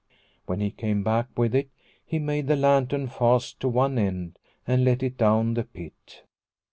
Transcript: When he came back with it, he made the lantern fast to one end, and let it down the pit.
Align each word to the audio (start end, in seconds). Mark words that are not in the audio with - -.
When 0.47 0.61
he 0.61 0.71
came 0.71 1.03
back 1.03 1.27
with 1.37 1.53
it, 1.53 1.69
he 2.03 2.17
made 2.17 2.47
the 2.47 2.55
lantern 2.55 3.05
fast 3.05 3.59
to 3.59 3.67
one 3.69 3.99
end, 3.99 4.39
and 4.65 4.83
let 4.83 5.03
it 5.03 5.15
down 5.15 5.53
the 5.53 5.63
pit. 5.65 6.23